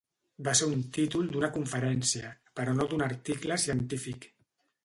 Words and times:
Va 0.45 0.53
ser 0.59 0.69
un 0.77 0.79
títol 0.97 1.27
d'una 1.35 1.51
conferència, 1.59 2.33
però 2.61 2.75
no 2.79 2.89
d'un 2.95 3.07
article 3.11 3.63
científic. 3.69 4.31